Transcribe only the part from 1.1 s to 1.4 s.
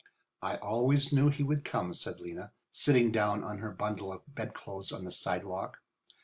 knew